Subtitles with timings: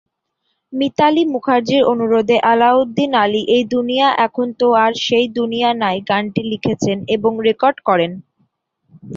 [0.73, 6.77] মিতালী মুখার্জির অনুরোধে আলাউদ্দিন আলী "এই দুনিয়া এখন তো আর সেই দুনিয়া নাই" গানটি লিখেন
[7.15, 8.11] এবং রেকর্ড করেন।